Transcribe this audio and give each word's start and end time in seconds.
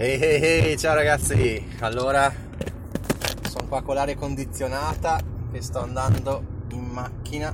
Ehi 0.00 0.12
hey, 0.22 0.40
hey, 0.40 0.60
hey, 0.60 0.76
ciao 0.76 0.94
ragazzi. 0.94 1.74
Allora, 1.80 2.32
sono 3.50 3.66
qua 3.66 3.82
con 3.82 3.96
l'aria 3.96 4.14
condizionata 4.14 5.18
che 5.50 5.60
sto 5.60 5.80
andando 5.80 6.40
in 6.68 6.84
macchina 6.84 7.52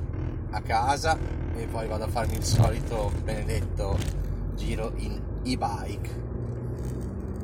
a 0.51 0.61
casa 0.61 1.17
e 1.55 1.65
poi 1.65 1.87
vado 1.87 2.03
a 2.03 2.07
farmi 2.07 2.35
il 2.35 2.43
solito 2.43 3.11
benedetto 3.23 3.97
giro 4.53 4.91
in 4.97 5.19
e-bike 5.43 6.25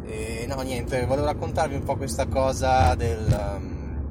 e 0.05 0.45
no, 0.47 0.61
niente, 0.61 1.03
volevo 1.07 1.25
raccontarvi 1.25 1.73
un 1.73 1.83
po' 1.83 1.95
questa 1.95 2.27
cosa 2.27 2.93
del, 2.93 3.25
um, 3.25 4.01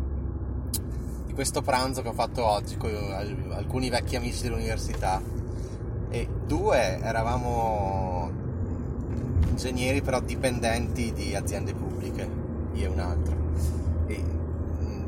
di 1.26 1.34
questo 1.34 1.62
pranzo 1.62 2.02
che 2.02 2.08
ho 2.08 2.14
fatto 2.14 2.44
oggi 2.44 2.76
con 2.76 2.90
alcuni 3.52 3.90
vecchi 3.90 4.16
amici 4.16 4.42
dell'università. 4.42 5.22
E 6.08 6.28
due 6.46 6.98
eravamo 7.00 7.99
ingegneri 9.60 10.00
però 10.00 10.20
dipendenti 10.20 11.12
di 11.12 11.34
aziende 11.34 11.74
pubbliche, 11.74 12.28
io 12.72 12.84
e 12.84 12.86
un 12.86 12.98
altro. 12.98 13.36
E 14.06 14.24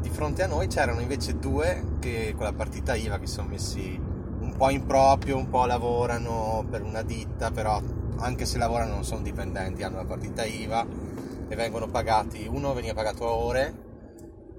di 0.00 0.10
fronte 0.10 0.42
a 0.42 0.46
noi 0.46 0.66
c'erano 0.66 1.00
invece 1.00 1.38
due 1.38 1.96
che 2.00 2.34
con 2.36 2.44
la 2.44 2.52
partita 2.52 2.94
IVA 2.94 3.18
che 3.18 3.26
sono 3.26 3.48
messi 3.48 3.98
un 4.40 4.54
po' 4.56 4.68
in 4.68 4.84
proprio, 4.84 5.38
un 5.38 5.48
po' 5.48 5.64
lavorano 5.64 6.66
per 6.68 6.82
una 6.82 7.02
ditta, 7.02 7.50
però 7.50 7.80
anche 8.18 8.44
se 8.44 8.58
lavorano 8.58 8.92
non 8.92 9.04
sono 9.04 9.22
dipendenti, 9.22 9.82
hanno 9.82 9.96
la 9.96 10.04
partita 10.04 10.44
IVA 10.44 10.86
e 11.48 11.54
vengono 11.54 11.88
pagati, 11.88 12.46
uno 12.46 12.74
veniva 12.74 12.94
pagato 12.94 13.26
a 13.26 13.32
ore, 13.32 13.74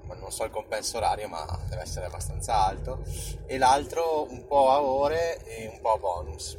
non 0.06 0.32
so 0.32 0.44
il 0.44 0.50
compenso 0.50 0.96
orario, 0.96 1.28
ma 1.28 1.44
deve 1.68 1.82
essere 1.82 2.06
abbastanza 2.06 2.64
alto, 2.66 3.04
e 3.46 3.58
l'altro 3.58 4.26
un 4.28 4.44
po' 4.46 4.70
a 4.70 4.80
ore 4.80 5.44
e 5.44 5.68
un 5.72 5.80
po' 5.80 5.92
a 5.92 5.98
bonus. 5.98 6.58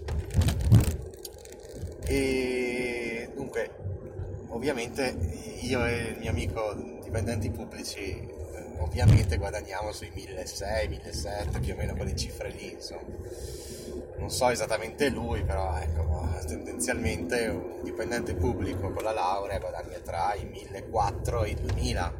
E 2.08 2.65
ovviamente 4.56 5.16
io 5.62 5.86
e 5.86 6.14
il 6.14 6.18
mio 6.20 6.32
amico 6.32 6.74
dipendenti 7.04 7.52
pubblici 7.52 8.34
ovviamente 8.78 9.38
guadagniamo 9.38 9.92
sui 9.92 10.10
1600, 10.14 10.90
1700 10.90 11.60
più 11.60 11.74
o 11.74 11.76
meno 11.76 11.96
quelle 11.96 12.16
cifre 12.16 12.50
lì, 12.50 12.72
insomma. 12.72 13.04
Non 14.18 14.30
so 14.30 14.50
esattamente 14.50 15.10
lui, 15.10 15.44
però 15.44 15.78
ecco, 15.78 16.28
tendenzialmente 16.46 17.48
un 17.48 17.84
dipendente 17.84 18.34
pubblico 18.36 18.92
con 18.92 19.04
la 19.04 19.12
laurea 19.12 19.60
guadagna 19.60 20.00
tra 20.00 20.34
i 20.36 20.46
1400 20.46 21.44
e 21.44 21.50
i 21.50 21.56
2000 21.56 22.14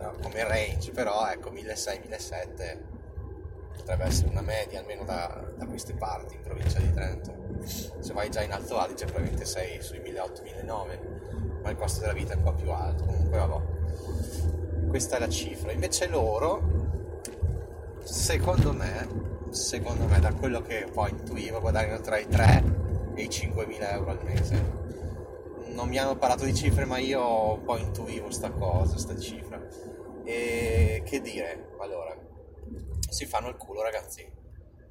no, 0.00 0.14
come 0.20 0.44
range, 0.44 0.90
però 0.90 1.28
ecco 1.28 1.50
1600-1700 1.50 2.93
potrebbe 3.76 4.04
essere 4.04 4.30
una 4.30 4.40
media 4.40 4.80
almeno 4.80 5.04
da, 5.04 5.42
da, 5.56 5.66
queste 5.66 5.94
parti 5.94 6.34
in 6.34 6.42
provincia 6.42 6.78
di 6.78 6.92
Trento. 6.92 7.34
Se 7.64 8.12
vai 8.12 8.30
già 8.30 8.42
in 8.42 8.52
Alto 8.52 8.78
Adige 8.78 9.04
probabilmente 9.04 9.44
sei 9.44 9.82
sui 9.82 9.98
1800-1900, 9.98 11.62
ma 11.62 11.70
il 11.70 11.76
costo 11.76 12.00
della 12.00 12.12
vita 12.12 12.34
è 12.34 12.36
un 12.36 12.42
po' 12.42 12.52
più 12.52 12.70
alto, 12.70 13.04
comunque 13.04 13.38
vabbè. 13.38 14.88
Questa 14.88 15.16
è 15.16 15.18
la 15.18 15.28
cifra. 15.28 15.72
Invece 15.72 16.06
loro, 16.08 16.62
secondo 18.02 18.72
me, 18.72 19.08
secondo 19.50 20.06
me, 20.06 20.20
da 20.20 20.32
quello 20.34 20.60
che 20.60 20.86
poi 20.92 21.10
intuivo, 21.10 21.60
guadagnano 21.60 22.00
tra 22.00 22.18
i 22.18 22.28
3 22.28 22.62
e 23.14 23.22
i 23.22 23.28
5.000 23.28 23.92
euro 23.92 24.10
al 24.10 24.22
mese. 24.22 24.82
Non 25.68 25.88
mi 25.88 25.98
hanno 25.98 26.16
parlato 26.16 26.44
di 26.44 26.54
cifre, 26.54 26.84
ma 26.84 26.98
io 26.98 27.54
un 27.54 27.64
po' 27.64 27.76
intuivo 27.76 28.30
sta 28.30 28.50
cosa, 28.50 28.92
questa 28.92 29.18
cifra. 29.18 29.60
E 30.24 31.02
che 31.04 31.20
dire, 31.20 31.70
allora, 31.80 32.16
si 33.14 33.26
fanno 33.26 33.48
il 33.48 33.56
culo 33.56 33.80
ragazzi. 33.80 34.28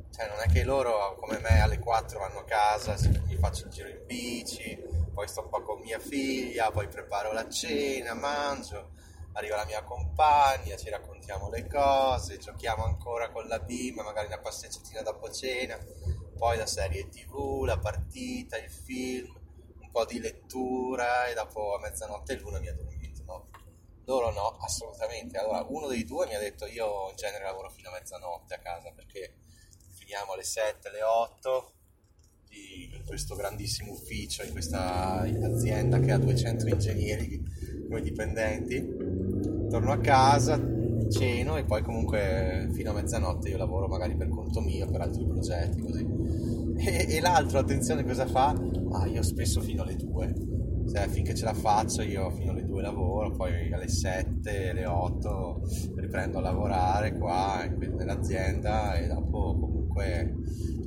Cioè 0.10 0.28
non 0.28 0.40
è 0.40 0.48
che 0.48 0.64
loro 0.64 1.16
come 1.16 1.40
me 1.40 1.60
alle 1.60 1.80
4 1.80 2.20
vanno 2.20 2.40
a 2.40 2.46
casa, 2.46 2.96
mi 3.26 3.36
faccio 3.36 3.66
il 3.66 3.72
giro 3.72 3.90
in 3.90 4.06
bici, 4.06 4.80
poi 5.14 5.28
sto 5.28 5.48
po' 5.48 5.62
con 5.62 5.82
mia 5.82 6.00
figlia, 6.00 6.72
poi 6.72 6.88
preparo 6.88 7.34
la 7.34 7.50
cena, 7.50 8.14
mangio, 8.14 8.92
arriva 9.34 9.58
la 9.58 9.66
mia 9.66 9.84
compagna, 9.84 10.78
ci 10.78 10.90
raccontiamo 10.90 11.50
le 11.50 11.68
cose, 11.68 12.38
giochiamo 12.38 12.86
ancora 12.86 13.30
con 13.30 13.48
la 13.48 13.60
bimba, 13.60 14.04
magari 14.04 14.28
una 14.28 14.40
passeggiatina 14.40 15.02
dopo 15.02 15.30
cena, 15.30 15.78
poi 16.38 16.58
la 16.58 16.68
serie 16.68 17.10
tv, 17.10 17.64
la 17.66 17.80
partita, 17.80 18.56
il 18.58 18.72
film, 18.72 19.36
un 19.82 19.92
po' 19.92 20.06
di 20.06 20.20
lettura 20.20 21.26
e 21.26 21.34
dopo 21.34 21.76
a 21.76 21.80
mezzanotte 21.80 22.36
l'una 22.36 22.60
mi 22.60 22.68
no? 22.68 22.93
Loro 24.06 24.32
no, 24.32 24.58
assolutamente. 24.60 25.38
Allora, 25.38 25.66
uno 25.68 25.88
dei 25.88 26.04
due 26.04 26.28
mi 26.28 26.36
ha 26.36 26.40
detto 26.40 26.66
io 26.66 27.10
in 27.10 27.16
genere 27.16 27.44
lavoro 27.44 27.70
fino 27.70 27.90
a 27.90 27.94
mezzanotte 27.94 28.56
a 28.56 28.60
casa 28.60 28.92
perché 28.92 29.36
finiamo 29.94 30.34
alle 30.34 30.44
7, 30.44 30.90
alle 30.90 31.04
8 31.04 31.72
in 32.56 33.04
questo 33.06 33.36
grandissimo 33.36 33.94
ufficio, 33.94 34.44
in 34.44 34.52
questa 34.52 35.22
azienda 35.22 36.00
che 36.00 36.12
ha 36.12 36.18
200 36.20 36.68
ingegneri 36.68 37.42
come 37.88 38.02
dipendenti 38.02 39.32
torno 39.70 39.92
a 39.92 39.98
casa, 39.98 40.62
ceno 41.10 41.58
e 41.58 41.64
poi 41.64 41.82
comunque 41.82 42.70
fino 42.74 42.92
a 42.92 42.94
mezzanotte 42.94 43.50
io 43.50 43.58
lavoro 43.58 43.88
magari 43.88 44.16
per 44.16 44.30
conto 44.30 44.62
mio, 44.62 44.88
per 44.88 45.02
altri 45.02 45.26
progetti, 45.26 45.82
così. 45.82 46.08
E, 46.78 47.16
e 47.16 47.20
l'altro, 47.20 47.60
attenzione, 47.60 48.04
cosa 48.04 48.28
fa? 48.28 48.56
Ah, 48.92 49.08
io 49.08 49.24
spesso 49.24 49.62
fino 49.62 49.82
alle 49.82 49.96
due. 49.96 50.34
Cioè, 50.90 51.08
finché 51.08 51.34
ce 51.34 51.46
la 51.46 51.54
faccio 51.54 52.02
io 52.02 52.30
fino 52.32 52.52
alle 52.52 52.66
due 52.66 52.82
lavoro, 52.82 53.32
poi 53.32 53.72
alle 53.72 53.88
7, 53.88 54.70
alle 54.70 54.86
8 54.86 55.62
riprendo 55.96 56.38
a 56.38 56.42
lavorare 56.42 57.18
qua 57.18 57.64
nell'azienda 57.66 58.96
e 58.96 59.08
dopo 59.08 59.58
comunque 59.60 60.36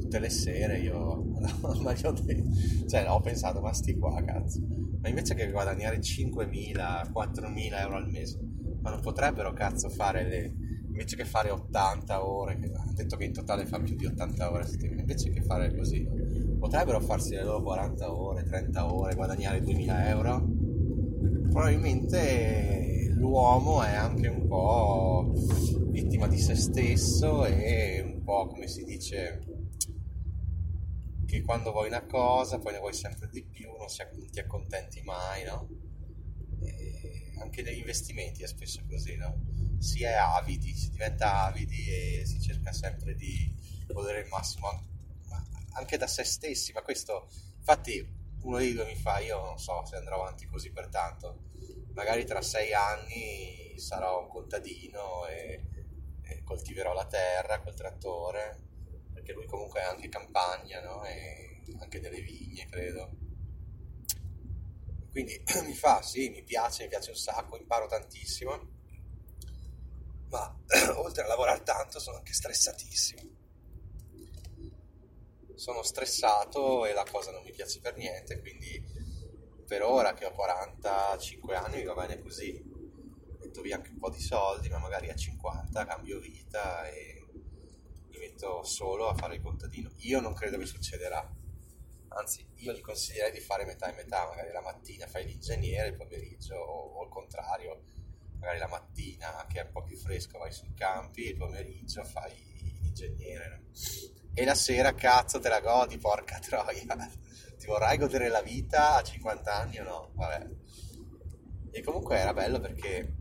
tutte 0.00 0.18
le 0.18 0.30
sere 0.30 0.78
io 0.78 1.24
cioè, 2.86 3.10
ho 3.10 3.20
pensato 3.20 3.60
ma 3.60 3.72
sti 3.72 3.96
qua 3.98 4.22
cazzo 4.22 4.60
ma 5.00 5.08
invece 5.08 5.34
che 5.34 5.50
guadagnare 5.50 5.98
5.000 5.98 7.10
4.000 7.12 7.80
euro 7.80 7.96
al 7.96 8.10
mese 8.10 8.38
ma 8.80 8.90
non 8.90 9.00
potrebbero 9.00 9.52
cazzo 9.52 9.88
fare 9.88 10.28
le 10.28 10.54
invece 10.86 11.16
che 11.16 11.24
fare 11.24 11.50
80 11.50 12.24
ore 12.24 12.58
ha 12.72 12.92
detto 12.92 13.16
che 13.16 13.24
in 13.24 13.32
totale 13.32 13.66
fa 13.66 13.80
più 13.80 13.96
di 13.96 14.06
80 14.06 14.50
ore 14.50 14.62
a 14.62 14.66
settimana 14.66 15.00
invece 15.00 15.30
che 15.30 15.42
fare 15.42 15.74
così 15.74 16.06
potrebbero 16.58 17.00
farsi 17.00 17.34
le 17.34 17.42
loro 17.42 17.62
40 17.62 18.12
ore 18.12 18.42
30 18.44 18.92
ore 18.92 19.14
guadagnare 19.14 19.60
2000 19.60 20.08
euro 20.08 20.46
probabilmente 21.50 23.10
l'uomo 23.14 23.82
è 23.82 23.94
anche 23.94 24.28
un 24.28 24.46
po' 24.46 25.32
vittima 25.90 26.26
di 26.28 26.38
se 26.38 26.54
stesso 26.54 27.44
e 27.46 28.00
un 28.00 28.22
po' 28.22 28.46
come 28.46 28.68
si 28.68 28.84
dice 28.84 29.42
che 31.26 31.42
quando 31.42 31.72
vuoi 31.72 31.88
una 31.88 32.04
cosa 32.04 32.58
poi 32.58 32.72
ne 32.72 32.78
vuoi 32.78 32.92
sempre 32.92 33.28
di 33.30 33.42
più 33.42 33.68
non, 33.76 33.86
ti 34.30 34.38
accontenti 34.38 35.00
mai 35.02 35.44
no? 35.44 35.68
anche 37.38 37.62
negli 37.62 37.78
investimenti 37.78 38.42
è 38.42 38.46
spesso 38.46 38.82
così, 38.88 39.16
no? 39.16 39.54
Si 39.78 40.02
è 40.02 40.12
avidi, 40.12 40.74
si 40.74 40.90
diventa 40.90 41.44
avidi 41.44 41.88
e 41.88 42.22
si 42.24 42.40
cerca 42.40 42.72
sempre 42.72 43.14
di 43.14 43.54
godere 43.86 44.20
il 44.20 44.28
massimo 44.28 44.68
anche 45.76 45.97
da 45.97 46.06
se 46.06 46.25
stessi, 46.25 46.72
ma 46.72 46.82
questo, 46.82 47.28
infatti, 47.56 48.14
uno 48.42 48.59
dei 48.59 48.72
due 48.75 48.84
mi 48.84 48.97
fa, 48.97 49.19
io 49.19 49.41
non 49.41 49.59
so 49.59 49.84
se 49.84 49.97
andrò 49.97 50.21
avanti 50.21 50.47
così 50.47 50.71
per 50.71 50.89
tanto, 50.89 51.45
magari 51.95 52.24
tra 52.24 52.42
sei 52.42 52.72
anni 52.72 53.78
sarò 53.78 54.21
un 54.21 54.28
contadino 54.28 55.27
e, 55.27 55.62
e 56.22 56.42
coltiverò 56.42 56.92
la 56.92 57.06
terra 57.06 57.60
col 57.60 57.74
trattore, 57.74 58.59
perché 59.12 59.33
lui 59.33 59.47
comunque 59.47 59.83
ha 59.83 59.91
anche 59.91 60.09
campagna, 60.09 60.80
no? 60.83 61.04
E 61.04 61.62
anche 61.78 62.00
delle 62.00 62.21
vigne, 62.21 62.66
credo 62.66 63.24
quindi 65.16 65.42
mi 65.65 65.72
fa, 65.72 66.03
sì, 66.03 66.28
mi 66.28 66.42
piace, 66.42 66.83
mi 66.83 66.91
piace 66.91 67.09
un 67.09 67.16
sacco, 67.16 67.56
imparo 67.56 67.86
tantissimo, 67.86 68.68
ma 70.28 70.54
oltre 70.97 71.22
a 71.22 71.27
lavorare 71.27 71.62
tanto 71.62 71.98
sono 71.98 72.18
anche 72.18 72.34
stressatissimo. 72.34 73.35
Sono 75.56 75.82
stressato 75.82 76.86
e 76.86 76.92
la 76.92 77.04
cosa 77.10 77.32
non 77.32 77.42
mi 77.42 77.50
piace 77.50 77.80
per 77.80 77.97
niente, 77.97 78.38
quindi 78.41 78.80
per 79.66 79.82
ora 79.82 80.14
che 80.14 80.26
ho 80.26 80.32
45 80.32 81.56
anni 81.56 81.78
mi 81.78 81.84
va 81.84 81.94
bene 81.94 82.20
così. 82.20 82.62
Metto 83.41 83.60
via 83.62 83.76
anche 83.76 83.91
un 83.91 83.98
po' 83.98 84.10
di 84.10 84.20
soldi, 84.20 84.68
ma 84.68 84.78
magari 84.78 85.10
a 85.10 85.14
50 85.14 85.84
cambio 85.84 86.20
vita 86.20 86.88
e 86.88 87.26
mi 88.08 88.18
metto 88.18 88.62
solo 88.62 89.08
a 89.08 89.14
fare 89.14 89.36
il 89.36 89.42
contadino. 89.42 89.91
Io 89.98 90.20
non 90.20 90.34
credo 90.34 90.58
che 90.58 90.66
succederà 90.66 91.44
anzi 92.16 92.47
io 92.56 92.72
gli 92.72 92.80
consiglierei 92.80 93.32
di 93.32 93.41
fare 93.41 93.64
metà 93.64 93.91
e 93.91 93.94
metà, 93.94 94.26
magari 94.26 94.50
la 94.50 94.62
mattina 94.62 95.06
fai 95.06 95.26
l'ingegnere, 95.26 95.88
il 95.88 95.97
pomeriggio 95.97 96.56
o, 96.56 96.98
o 96.98 97.04
il 97.04 97.10
contrario, 97.10 97.82
magari 98.38 98.59
la 98.59 98.68
mattina 98.68 99.44
che 99.48 99.60
è 99.60 99.64
un 99.64 99.72
po' 99.72 99.82
più 99.82 99.97
fresco 99.97 100.38
vai 100.38 100.52
sui 100.52 100.72
campi, 100.74 101.28
il 101.28 101.36
pomeriggio 101.36 102.04
fai 102.04 102.32
l'ingegnere. 102.82 103.48
No? 103.48 104.24
E 104.38 104.44
la 104.44 104.54
sera 104.54 104.92
cazzo 104.92 105.38
te 105.38 105.48
la 105.48 105.60
godi, 105.60 105.97
porca 105.97 106.38
troia, 106.47 107.09
ti 107.56 107.65
vorrai 107.65 107.97
godere 107.97 108.28
la 108.28 108.42
vita 108.42 108.97
a 108.97 109.03
50 109.03 109.54
anni 109.54 109.78
o 109.78 109.83
no? 109.83 110.10
Vabbè. 110.12 110.47
E 111.71 111.83
comunque 111.83 112.18
era 112.18 112.34
bello 112.34 112.60
perché 112.60 113.15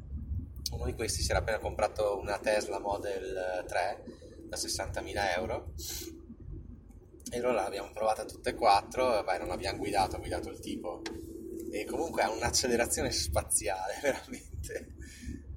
uno 0.71 0.85
di 0.85 0.93
questi 0.93 1.21
si 1.21 1.29
era 1.29 1.39
appena 1.39 1.59
comprato 1.59 2.17
una 2.19 2.37
Tesla 2.39 2.79
Model 2.79 3.63
3 3.65 4.03
da 4.49 4.57
60.000 4.57 5.37
euro 5.37 5.73
e 7.31 7.37
allora 7.37 7.63
l'abbiamo 7.63 7.91
provata 7.91 8.25
tutte 8.25 8.49
e 8.49 8.55
quattro, 8.55 9.23
beh 9.23 9.37
non 9.37 9.51
abbiamo 9.51 9.77
guidato, 9.77 10.17
ha 10.17 10.19
guidato 10.19 10.49
il 10.49 10.59
tipo 10.59 11.01
e 11.71 11.85
comunque 11.85 12.23
ha 12.23 12.29
un'accelerazione 12.29 13.11
spaziale 13.11 13.99
veramente 14.03 14.95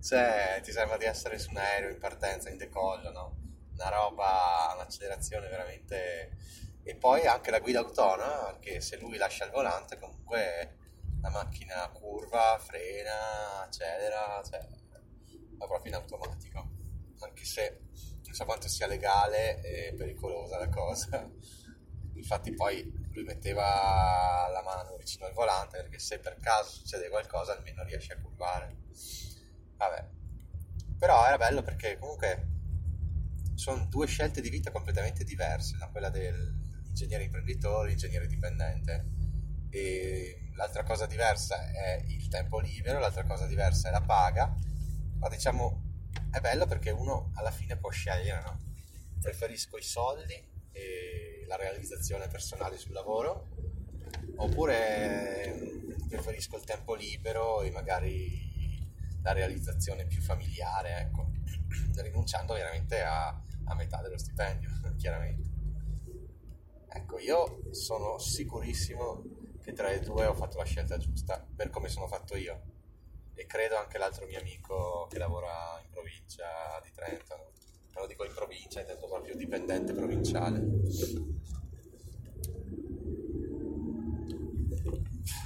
cioè 0.00 0.60
ti 0.62 0.70
sembra 0.70 0.96
di 0.96 1.04
essere 1.04 1.38
su 1.38 1.50
un 1.50 1.56
aereo 1.56 1.90
in 1.90 1.98
partenza, 1.98 2.48
in 2.48 2.56
decollo 2.56 3.10
no? 3.10 3.36
Una 3.78 3.88
roba, 3.90 4.72
un'accelerazione 4.74 5.48
veramente. 5.48 6.36
E 6.82 6.96
poi 6.96 7.26
anche 7.26 7.50
la 7.50 7.60
guida 7.60 7.80
autonoma 7.80 8.46
perché 8.46 8.80
se 8.80 8.96
lui 8.96 9.16
lascia 9.18 9.44
il 9.44 9.50
volante 9.50 9.98
comunque 9.98 10.76
la 11.20 11.30
macchina 11.30 11.88
curva, 11.90 12.58
frena, 12.58 13.62
accelera 13.62 14.40
cioè 14.42 14.66
va 15.56 15.66
proprio 15.66 15.92
in 15.92 15.98
automatico. 15.98 16.76
Anche 17.20 17.44
se 17.44 17.80
non 18.24 18.34
so 18.34 18.44
quanto 18.44 18.68
sia 18.68 18.86
legale 18.86 19.60
e 19.62 19.94
pericolosa 19.94 20.58
la 20.58 20.68
cosa. 20.68 21.28
Infatti 22.14 22.52
poi 22.54 22.90
lui 23.12 23.24
metteva 23.24 24.48
la 24.52 24.62
mano 24.62 24.96
vicino 24.96 25.26
al 25.26 25.32
volante 25.32 25.78
perché 25.78 25.98
se 25.98 26.18
per 26.18 26.38
caso 26.40 26.70
succede 26.70 27.08
qualcosa 27.08 27.52
almeno 27.52 27.82
riesce 27.84 28.12
a 28.14 28.20
curvare. 28.20 28.76
Vabbè. 29.76 30.08
Però 30.98 31.26
era 31.26 31.36
bello 31.36 31.62
perché 31.62 31.96
comunque 31.98 32.57
sono 33.58 33.86
due 33.86 34.06
scelte 34.06 34.40
di 34.40 34.50
vita 34.50 34.70
completamente 34.70 35.24
diverse 35.24 35.76
da 35.78 35.88
quella 35.88 36.10
dell'ingegnere 36.10 37.24
imprenditore 37.24 37.88
l'ingegnere 37.88 38.28
dipendente. 38.28 39.16
E 39.68 40.50
l'altra 40.54 40.84
cosa 40.84 41.06
diversa 41.06 41.68
è 41.72 42.04
il 42.06 42.28
tempo 42.28 42.60
libero 42.60 43.00
l'altra 43.00 43.24
cosa 43.24 43.46
diversa 43.46 43.88
è 43.88 43.90
la 43.90 44.00
paga. 44.00 44.54
Ma 45.18 45.28
diciamo 45.28 45.82
è 46.30 46.38
bello 46.38 46.66
perché 46.66 46.90
uno 46.90 47.32
alla 47.34 47.50
fine 47.50 47.76
può 47.76 47.90
scegliere 47.90 48.40
no? 48.42 48.60
preferisco 49.20 49.76
i 49.76 49.82
soldi 49.82 50.40
e 50.70 51.44
la 51.48 51.56
realizzazione 51.56 52.28
personale 52.28 52.78
sul 52.78 52.92
lavoro 52.92 53.48
oppure 54.36 55.58
preferisco 56.08 56.56
il 56.56 56.62
tempo 56.62 56.94
libero 56.94 57.62
e 57.62 57.72
magari 57.72 58.86
la 59.22 59.32
realizzazione 59.32 60.06
più 60.06 60.22
familiare 60.22 61.00
ecco. 61.00 61.32
Rinunciando 62.00 62.54
veramente 62.54 63.02
a, 63.02 63.36
a 63.68 63.74
metà 63.74 64.00
dello 64.02 64.18
stipendio 64.18 64.70
chiaramente 64.96 65.48
ecco 66.88 67.18
io 67.18 67.72
sono 67.72 68.18
sicurissimo 68.18 69.22
che 69.62 69.72
tra 69.72 69.88
le 69.88 70.00
due 70.00 70.26
ho 70.26 70.34
fatto 70.34 70.58
la 70.58 70.64
scelta 70.64 70.96
giusta 70.96 71.46
per 71.54 71.70
come 71.70 71.88
sono 71.88 72.06
fatto 72.06 72.36
io 72.36 72.62
e 73.34 73.46
credo 73.46 73.76
anche 73.76 73.98
l'altro 73.98 74.26
mio 74.26 74.40
amico 74.40 75.06
che 75.08 75.18
lavora 75.18 75.80
in 75.82 75.90
provincia 75.90 76.46
di 76.82 76.90
Trento 76.92 77.52
lo 78.00 78.06
dico 78.06 78.24
in 78.24 78.32
provincia, 78.32 78.80
intendo 78.80 79.06
proprio 79.06 79.34
dipendente 79.34 79.92
provinciale. 79.92 80.60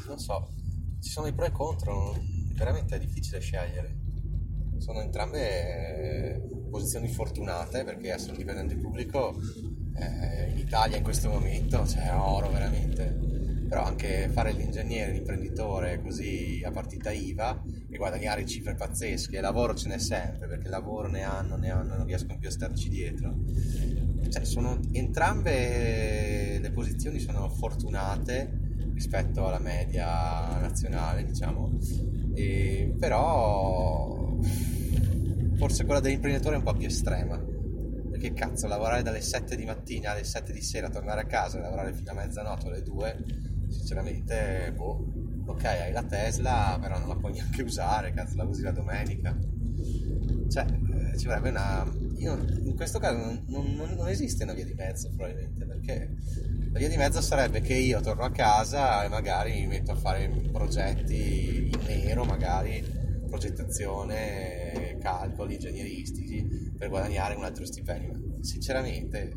Non 0.07 0.19
so, 0.19 0.51
ci 1.01 1.11
sono 1.11 1.27
i 1.27 1.33
pro 1.33 1.47
e 1.47 1.49
i 1.49 1.53
contro, 1.53 2.15
veramente 2.55 2.97
è 2.97 2.99
difficile 2.99 3.41
scegliere. 3.41 4.01
Sono 4.79 5.01
entrambe 5.01 6.43
posizioni 6.73 7.09
fortunate 7.09 7.85
perché 7.85 8.11
essere 8.11 8.33
un 8.33 8.39
dipendente 8.39 8.77
pubblico 8.77 9.37
eh, 9.95 10.51
in 10.51 10.59
Italia 10.59 10.97
in 10.97 11.03
questo 11.03 11.29
momento 11.29 11.83
c'è 11.83 12.07
cioè, 12.07 12.15
oro 12.15 12.51
veramente. 12.51 13.31
Però 13.69 13.85
anche 13.85 14.29
fare 14.31 14.53
l'ingegnere, 14.53 15.13
l'imprenditore 15.13 16.01
così 16.03 16.63
a 16.65 16.71
partita 16.71 17.11
IVA 17.11 17.63
e 17.91 17.97
guadagnare 17.97 18.45
cifre 18.45 18.75
pazzesche, 18.75 19.41
lavoro 19.41 19.75
ce 19.75 19.89
n'è 19.89 19.99
sempre 19.99 20.47
perché 20.47 20.69
lavoro 20.69 21.09
ne 21.09 21.23
hanno, 21.23 21.57
ne 21.57 21.71
hanno, 21.71 21.97
non 21.97 22.07
riescono 22.07 22.39
più 22.39 22.49
a 22.49 22.51
starci 22.51 22.91
dietro. 22.91 23.35
Cioè, 24.29 24.45
sono, 24.45 24.79
entrambe 24.93 26.59
le 26.59 26.71
posizioni 26.71 27.19
sono 27.19 27.49
fortunate 27.49 28.61
rispetto 28.93 29.47
alla 29.47 29.59
media 29.59 30.59
nazionale, 30.61 31.25
diciamo, 31.25 31.73
e, 32.35 32.95
però 32.99 34.39
forse 35.57 35.85
quella 35.85 36.01
dell'imprenditore 36.01 36.55
è 36.55 36.59
un 36.59 36.65
po' 36.65 36.75
più 36.75 36.87
estrema 36.87 37.41
perché 38.11 38.33
cazzo 38.33 38.67
lavorare 38.67 39.03
dalle 39.03 39.21
7 39.21 39.57
di 39.57 39.65
mattina 39.65 40.13
alle 40.13 40.25
7 40.25 40.53
di 40.53 40.63
sera 40.63 40.89
tornare 40.89 41.23
a 41.23 41.27
casa 41.27 41.59
e 41.59 41.63
lavorare 41.63 41.93
fino 41.93 42.11
a 42.11 42.15
mezzanotte 42.15 42.67
alle 42.69 42.83
2 42.83 43.51
sinceramente, 43.73 44.73
boh, 44.77 45.05
ok, 45.47 45.65
hai 45.65 45.93
la 45.93 46.03
Tesla, 46.03 46.79
però 46.81 46.99
non 46.99 47.09
la 47.09 47.17
puoi 47.17 47.33
neanche 47.33 47.63
usare, 47.63 48.13
cazzo, 48.13 48.37
la 48.37 48.45
usi 48.45 48.63
la 48.63 48.71
domenica. 48.71 49.37
Cioè, 50.49 50.67
eh, 50.67 51.19
ci 51.19 51.27
vorrebbe 51.27 51.49
una... 51.49 51.91
Io, 52.19 52.39
in 52.63 52.77
questo 52.77 52.99
caso 52.99 53.17
non, 53.17 53.43
non, 53.47 53.95
non, 53.97 54.09
esiste 54.09 54.45
una 54.45 54.53
via 54.53 54.65
di 54.65 54.75
mezzo, 54.75 55.09
probabilmente, 55.09 55.65
perché 55.65 56.15
la 56.71 56.79
via 56.79 56.89
di 56.89 56.97
mezzo 56.97 57.21
sarebbe 57.21 57.61
che 57.61 57.75
io 57.75 58.01
torno 58.01 58.23
a 58.23 58.31
casa 58.31 59.03
e 59.03 59.09
magari 59.09 59.61
mi 59.61 59.67
metto 59.67 59.93
a 59.93 59.97
fare 59.97 60.29
progetti 60.53 61.71
in 61.73 61.81
nero, 61.87 62.25
magari 62.25 63.01
progettazione, 63.33 64.99
calcoli 65.01 65.55
ingegneristici 65.55 66.71
per 66.77 66.91
guadagnare 66.91 67.35
un 67.35 67.45
altro 67.45 67.65
stipendio. 67.65 68.43
Sinceramente 68.43 69.33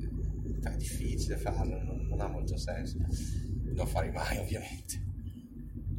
è 0.62 0.76
difficile 0.76 1.38
farlo, 1.38 1.82
non, 1.82 2.06
non 2.10 2.20
ha 2.20 2.28
molto 2.28 2.58
senso. 2.58 2.98
Non 3.74 3.88
farei 3.88 4.12
mai 4.12 4.38
ovviamente. 4.44 5.02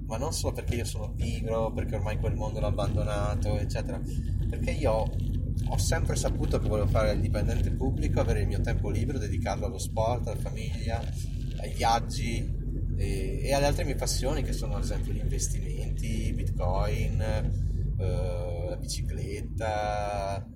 Ma 0.04 0.18
non 0.18 0.34
solo 0.34 0.52
perché 0.52 0.74
io 0.76 0.84
sono 0.84 1.14
pigro 1.14 1.72
perché 1.72 1.96
ormai 1.96 2.18
quel 2.18 2.34
mondo 2.34 2.60
l'ho 2.60 2.66
abbandonato 2.66 3.56
eccetera. 3.56 3.98
Perché 4.50 4.72
io 4.72 5.10
ho 5.68 5.78
sempre 5.78 6.16
saputo 6.16 6.58
che 6.60 6.68
volevo 6.68 6.88
fare 6.88 7.12
il 7.12 7.20
dipendente 7.20 7.70
pubblico 7.70 8.20
avere 8.20 8.42
il 8.42 8.46
mio 8.46 8.60
tempo 8.60 8.90
libero 8.90 9.18
dedicarlo 9.18 9.64
allo 9.64 9.78
sport 9.78 10.28
alla 10.28 10.38
famiglia 10.38 11.02
ai 11.60 11.72
viaggi 11.72 12.54
e, 12.98 13.52
alle 13.54 13.64
altre 13.64 13.84
mie 13.84 13.94
passioni 13.94 14.42
che 14.42 14.52
sono 14.52 14.76
ad 14.76 14.82
esempio 14.82 15.14
gli 15.14 15.18
investimenti 15.18 16.30
bitcoin 16.34 17.65
eh, 17.98 18.66
la 18.68 18.76
bicicletta 18.76 20.46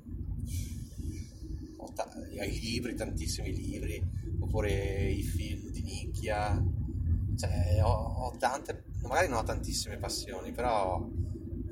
i 2.43 2.61
libri 2.61 2.95
tantissimi 2.95 3.55
libri 3.55 4.03
oppure 4.39 5.11
i 5.11 5.23
film 5.23 5.71
di 5.71 5.83
nicchia 5.83 6.63
cioè, 7.41 7.83
ho, 7.83 7.89
ho, 7.91 8.37
tante, 8.39 8.85
magari 9.03 9.29
non 9.29 9.39
ho 9.39 9.43
tantissime 9.43 9.97
passioni, 9.97 10.53
però 10.53 11.09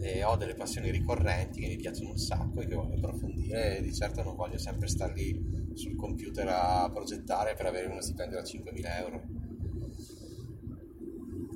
eh, 0.01 0.25
ho 0.25 0.37
delle 0.37 0.55
passioni 0.55 0.91
ricorrenti 0.91 1.61
che 1.61 1.69
mi 1.69 1.77
piacciono 1.77 2.11
un 2.11 2.17
sacco 2.17 2.61
e 2.61 2.67
che 2.67 2.75
voglio 2.75 2.97
approfondire 2.97 3.77
e 3.77 3.83
di 3.83 3.93
certo 3.93 4.23
non 4.23 4.35
voglio 4.35 4.57
sempre 4.57 4.89
star 4.89 5.13
lì 5.13 5.71
sul 5.75 5.95
computer 5.95 6.49
a 6.49 6.91
progettare 6.91 7.55
per 7.55 7.67
avere 7.67 7.89
uno 7.89 8.01
stipendio 8.01 8.39
da 8.39 8.45
5.000 8.45 8.99
euro. 8.99 9.23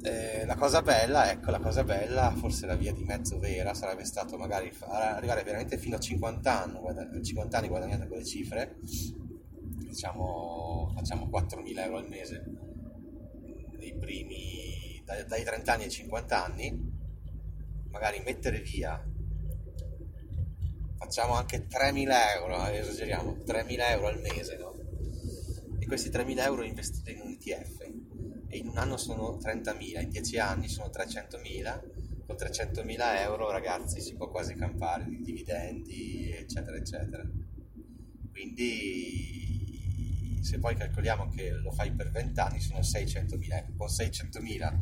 Eh, 0.04 0.44
la 0.46 0.56
cosa 0.56 0.82
bella, 0.82 1.30
ecco, 1.30 1.50
la 1.50 1.60
cosa 1.60 1.84
bella, 1.84 2.32
forse 2.36 2.66
la 2.66 2.74
via 2.74 2.92
di 2.92 3.04
mezzo 3.04 3.38
vera 3.38 3.72
sarebbe 3.72 4.04
stato 4.04 4.36
magari 4.36 4.72
arrivare 4.88 5.44
veramente 5.44 5.78
fino 5.78 5.96
a 5.96 6.00
50 6.00 6.62
anni, 6.62 6.78
guadagn- 6.80 7.22
50 7.22 7.58
anni 7.58 7.68
guadagnate 7.68 8.08
quelle 8.08 8.24
cifre, 8.24 8.76
diciamo 8.80 10.90
facciamo 10.94 11.28
4.000 11.30 11.84
euro 11.84 11.98
al 11.98 12.08
mese, 12.08 12.42
dei 13.78 13.94
primi 13.96 15.00
dai, 15.04 15.24
dai 15.26 15.44
30 15.44 15.72
anni 15.72 15.84
ai 15.84 15.90
50 15.90 16.44
anni 16.44 17.00
magari 17.90 18.20
mettere 18.24 18.60
via 18.60 19.02
facciamo 20.96 21.34
anche 21.34 21.66
3.000 21.66 22.08
euro 22.36 22.66
eh, 22.68 22.78
esageriamo 22.78 23.38
3.000 23.44 23.90
euro 23.90 24.06
al 24.06 24.20
mese 24.20 24.56
no? 24.56 24.74
e 25.78 25.86
questi 25.86 26.10
3.000 26.10 26.44
euro 26.44 26.62
investiti 26.62 27.12
in 27.12 27.20
un 27.20 27.30
ETF 27.30 27.81
in 28.52 28.68
un 28.68 28.78
anno 28.78 28.96
sono 28.96 29.38
30.000 29.38 30.02
in 30.02 30.10
10 30.10 30.38
anni 30.38 30.68
sono 30.68 30.88
300.000 30.88 31.80
con 32.26 32.36
300.000 32.36 33.20
euro 33.20 33.50
ragazzi 33.50 34.00
si 34.00 34.14
può 34.14 34.30
quasi 34.30 34.54
campare 34.54 35.04
di 35.06 35.20
dividendi 35.22 36.32
eccetera 36.32 36.76
eccetera. 36.76 37.24
Quindi 38.30 40.40
se 40.42 40.58
poi 40.58 40.74
calcoliamo 40.74 41.28
che 41.28 41.50
lo 41.50 41.70
fai 41.70 41.92
per 41.92 42.10
20 42.10 42.40
anni 42.40 42.60
sono 42.60 42.80
600.000, 42.80 43.52
ecco, 43.52 43.72
con 43.76 43.88
600.000 43.88 44.78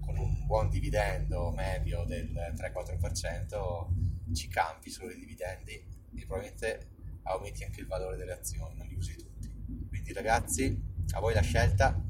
con 0.00 0.18
un 0.18 0.46
buon 0.46 0.68
dividendo 0.68 1.50
medio 1.52 2.04
del 2.04 2.32
3-4% 2.32 4.34
ci 4.34 4.48
campi 4.48 4.90
solo 4.90 5.10
i 5.10 5.18
dividendi 5.18 5.72
e 5.72 6.26
probabilmente 6.26 6.88
aumenti 7.24 7.64
anche 7.64 7.80
il 7.80 7.86
valore 7.86 8.16
delle 8.16 8.32
azioni, 8.32 8.76
non 8.76 8.86
li 8.86 8.94
usi 8.94 9.16
tutti. 9.16 9.50
Quindi 9.88 10.12
ragazzi, 10.12 10.80
a 11.12 11.20
voi 11.20 11.34
la 11.34 11.42
scelta, 11.42 12.00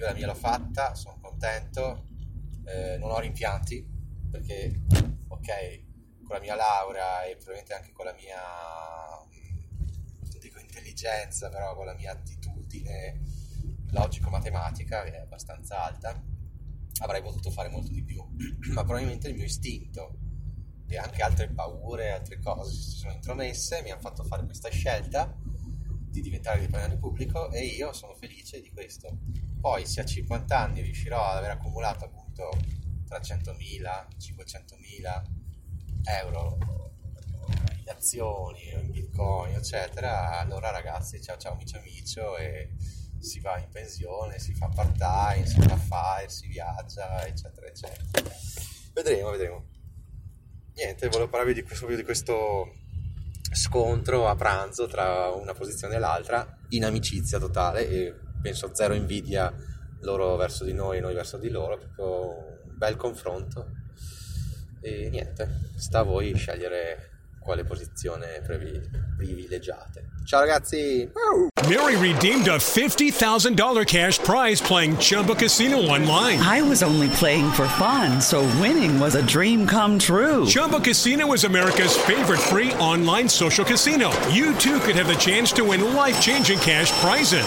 io 0.00 0.06
la 0.06 0.14
mia 0.14 0.26
l'ho 0.26 0.34
fatta, 0.34 0.94
sono 0.94 1.18
contento, 1.20 2.06
eh, 2.64 2.96
non 2.96 3.10
ho 3.10 3.18
rimpianti 3.20 3.86
perché, 4.30 4.80
ok, 5.28 6.24
con 6.24 6.36
la 6.36 6.40
mia 6.40 6.54
laurea 6.54 7.24
e 7.24 7.34
probabilmente 7.34 7.74
anche 7.74 7.92
con 7.92 8.06
la 8.06 8.14
mia, 8.14 8.40
non 10.20 10.38
dico 10.40 10.58
intelligenza, 10.58 11.50
però 11.50 11.76
con 11.76 11.84
la 11.84 11.94
mia 11.94 12.12
attitudine 12.12 13.20
logico-matematica, 13.90 15.02
che 15.02 15.16
è 15.16 15.20
abbastanza 15.20 15.84
alta, 15.84 16.18
avrei 17.00 17.20
potuto 17.20 17.50
fare 17.50 17.68
molto 17.68 17.92
di 17.92 18.02
più, 18.02 18.24
ma 18.72 18.84
probabilmente 18.84 19.28
il 19.28 19.34
mio 19.34 19.44
istinto 19.44 20.16
e 20.86 20.96
anche 20.96 21.22
altre 21.22 21.50
paure, 21.50 22.10
altre 22.10 22.40
cose 22.40 22.74
si 22.74 22.96
sono 22.96 23.12
intromesse, 23.12 23.82
mi 23.82 23.90
hanno 23.90 24.00
fatto 24.00 24.24
fare 24.24 24.44
questa 24.44 24.70
scelta 24.70 25.36
di 25.44 26.22
diventare 26.22 26.60
dipendente 26.60 26.96
pubblico 26.96 27.50
e 27.50 27.66
io 27.66 27.92
sono 27.92 28.14
felice 28.14 28.62
di 28.62 28.70
questo. 28.70 29.49
Poi 29.60 29.84
se 29.86 30.00
a 30.00 30.04
50 30.04 30.58
anni 30.58 30.80
riuscirò 30.80 31.22
ad 31.22 31.36
aver 31.36 31.50
accumulato 31.50 32.06
appunto 32.06 32.50
300.000, 33.08 34.06
500.000 34.18 35.22
euro 36.04 36.56
in 37.80 37.90
azioni, 37.90 38.72
in 38.72 38.90
bitcoin, 38.90 39.54
eccetera, 39.54 40.38
allora 40.38 40.70
ragazzi, 40.70 41.20
ciao 41.20 41.36
ciao 41.36 41.52
amici 41.52 41.76
amicio 41.76 42.38
e 42.38 42.70
si 43.18 43.40
va 43.40 43.58
in 43.58 43.68
pensione, 43.70 44.38
si 44.38 44.54
fa 44.54 44.68
part 44.68 44.96
time, 44.96 45.46
si 45.46 45.60
fa 45.60 45.76
fire, 45.76 46.28
si 46.30 46.46
viaggia, 46.46 47.26
eccetera, 47.26 47.66
eccetera. 47.66 48.30
Vedremo, 48.94 49.30
vedremo. 49.30 49.66
Niente, 50.74 51.08
volevo 51.08 51.28
parlarvi 51.28 51.52
di 51.52 51.62
questo, 51.62 51.86
di 51.86 52.02
questo 52.02 52.76
scontro 53.52 54.26
a 54.26 54.36
pranzo 54.36 54.86
tra 54.86 55.28
una 55.30 55.52
posizione 55.52 55.96
e 55.96 55.98
l'altra, 55.98 56.58
in 56.70 56.84
amicizia 56.84 57.38
totale 57.38 57.86
e 57.86 58.14
penso 58.40 58.74
zero 58.74 58.94
invidia 58.94 59.52
loro 60.00 60.36
verso 60.36 60.64
di 60.64 60.72
noi 60.72 60.98
e 60.98 61.00
noi 61.00 61.14
verso 61.14 61.36
di 61.36 61.50
loro, 61.50 61.78
proprio 61.78 62.28
un 62.64 62.76
bel 62.76 62.96
confronto. 62.96 63.66
E 64.80 65.08
niente, 65.10 65.70
sta 65.76 66.00
a 66.00 66.02
voi 66.02 66.34
scegliere 66.34 67.10
quale 67.40 67.64
posizione 67.64 68.42
privilegiate. 68.44 70.08
Ciao 70.24 70.40
ragazzi! 70.40 71.10
Mary 71.68 71.96
redeemed 71.96 72.46
a 72.48 72.56
$50,000 72.56 73.84
cash 73.86 74.18
prize 74.18 74.60
playing 74.60 74.96
Chumba 74.98 75.34
Casino 75.34 75.78
online. 75.78 76.38
I 76.40 76.62
was 76.62 76.82
only 76.82 77.08
playing 77.08 77.50
for 77.50 77.66
fun, 77.66 78.20
so 78.20 78.42
winning 78.60 79.00
was 79.00 79.14
a 79.14 79.22
dream 79.22 79.66
come 79.66 79.98
true. 79.98 80.46
Chumba 80.46 80.80
Casino 80.80 81.32
is 81.32 81.44
America's 81.44 81.96
favorite 81.96 82.40
free 82.40 82.72
online 82.74 83.28
social 83.28 83.64
casino. 83.64 84.10
You 84.30 84.54
too 84.54 84.78
could 84.80 84.96
have 84.96 85.08
the 85.08 85.16
chance 85.16 85.52
to 85.52 85.64
win 85.64 85.94
life 85.94 86.20
changing 86.20 86.58
cash 86.60 86.92
prizes. 87.00 87.46